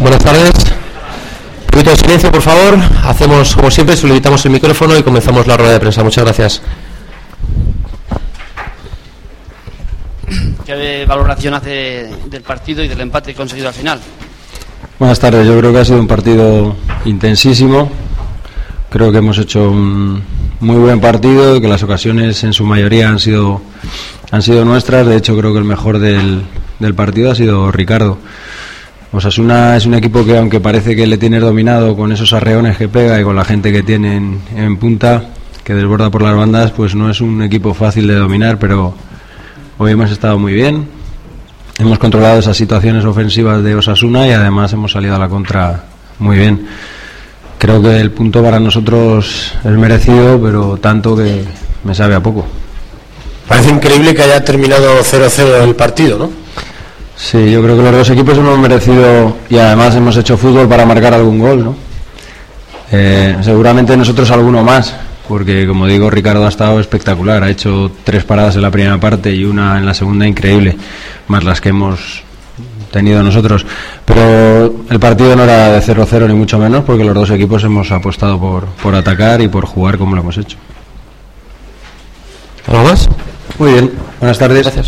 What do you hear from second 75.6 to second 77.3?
de 0-0 ni mucho menos, porque los dos